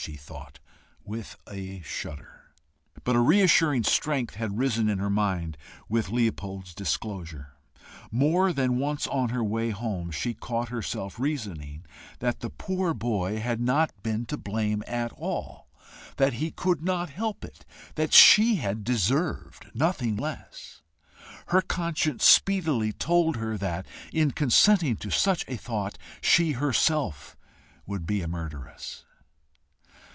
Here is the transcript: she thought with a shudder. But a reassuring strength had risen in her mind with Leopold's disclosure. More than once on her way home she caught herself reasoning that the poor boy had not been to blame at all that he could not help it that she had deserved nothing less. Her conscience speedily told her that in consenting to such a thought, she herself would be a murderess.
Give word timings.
she 0.03 0.15
thought 0.15 0.57
with 1.03 1.35
a 1.47 1.79
shudder. 1.83 2.49
But 3.03 3.15
a 3.15 3.19
reassuring 3.19 3.83
strength 3.83 4.33
had 4.33 4.57
risen 4.57 4.89
in 4.89 4.97
her 4.97 5.11
mind 5.11 5.57
with 5.87 6.09
Leopold's 6.09 6.73
disclosure. 6.73 7.53
More 8.09 8.51
than 8.51 8.79
once 8.79 9.05
on 9.05 9.29
her 9.29 9.43
way 9.43 9.69
home 9.69 10.09
she 10.09 10.33
caught 10.33 10.69
herself 10.69 11.19
reasoning 11.19 11.85
that 12.17 12.39
the 12.39 12.49
poor 12.49 12.95
boy 12.95 13.37
had 13.39 13.61
not 13.61 13.91
been 14.01 14.25
to 14.25 14.37
blame 14.37 14.83
at 14.87 15.11
all 15.11 15.69
that 16.17 16.33
he 16.33 16.49
could 16.49 16.81
not 16.83 17.11
help 17.11 17.45
it 17.45 17.63
that 17.93 18.11
she 18.11 18.55
had 18.55 18.83
deserved 18.83 19.67
nothing 19.75 20.15
less. 20.15 20.81
Her 21.49 21.61
conscience 21.61 22.25
speedily 22.25 22.91
told 22.91 23.35
her 23.35 23.55
that 23.55 23.85
in 24.11 24.31
consenting 24.31 24.95
to 24.97 25.11
such 25.11 25.45
a 25.47 25.57
thought, 25.57 25.99
she 26.21 26.53
herself 26.53 27.37
would 27.85 28.07
be 28.07 28.23
a 28.23 28.27
murderess. 28.27 29.05